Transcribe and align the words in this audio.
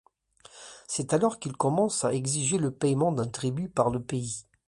C'est 0.87 1.13
alors 1.13 1.37
qu'ils 1.37 1.55
commencent 1.55 2.05
à 2.05 2.11
exiger 2.15 2.57
le 2.57 2.71
paiement 2.71 3.11
d'un 3.11 3.27
tribut 3.27 3.69
par 3.69 3.91
le 3.91 4.01
pays. 4.01 4.47